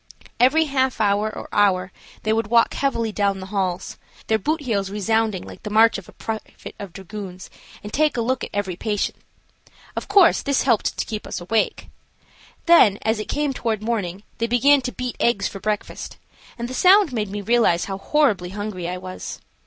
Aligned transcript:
Every 0.39 0.65
half 0.65 0.99
hour 0.99 1.29
or 1.31 1.47
hour 1.53 1.91
they 2.23 2.33
would 2.33 2.47
walk 2.47 2.73
heavily 2.73 3.11
down 3.11 3.39
the 3.39 3.45
halls, 3.53 3.99
their 4.25 4.39
boot 4.39 4.61
heels 4.61 4.89
resounding 4.89 5.43
like 5.43 5.61
the 5.61 5.69
march 5.69 5.99
of 5.99 6.09
a 6.09 6.11
private 6.13 6.73
of 6.79 6.91
dragoons, 6.91 7.51
and 7.83 7.93
take 7.93 8.17
a 8.17 8.21
look 8.21 8.43
at 8.43 8.49
every 8.51 8.75
patient. 8.75 9.17
Of 9.95 10.07
course 10.07 10.41
this 10.41 10.63
helped 10.63 10.97
to 10.97 11.05
keep 11.05 11.27
us 11.27 11.39
awake. 11.39 11.89
Then 12.65 12.97
as 13.03 13.19
it 13.19 13.29
came 13.29 13.53
toward 13.53 13.83
morning, 13.83 14.23
they 14.39 14.47
began 14.47 14.81
to 14.81 14.91
beat 14.91 15.17
eggs 15.19 15.47
for 15.47 15.59
breakfast, 15.59 16.17
and 16.57 16.67
the 16.67 16.73
sound 16.73 17.13
made 17.13 17.29
me 17.29 17.41
realize 17.41 17.85
how 17.85 17.99
horribly 17.99 18.49
hungry 18.49 18.89
I 18.89 18.97
was. 18.97 19.39